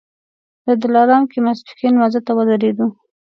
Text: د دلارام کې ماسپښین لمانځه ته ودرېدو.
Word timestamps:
د 0.65 0.67
دلارام 0.83 1.23
کې 1.31 1.39
ماسپښین 1.45 1.91
لمانځه 1.95 2.19
ته 2.25 2.31
ودرېدو. 2.37 2.87